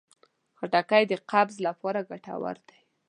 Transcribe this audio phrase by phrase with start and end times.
[0.57, 2.79] خټکی د قبض لپاره ګټور دی.